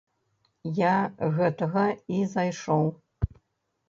Я 0.77 0.93
гэтага 1.35 1.83
і 2.21 2.21
зайшоў. 2.31 2.89